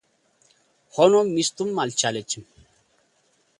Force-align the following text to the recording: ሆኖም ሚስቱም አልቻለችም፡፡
ሆኖም 0.95 1.27
ሚስቱም 1.35 1.69
አልቻለችም፡፡ 1.83 2.43